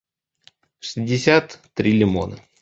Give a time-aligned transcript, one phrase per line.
[0.79, 2.37] шестьдесят три лимона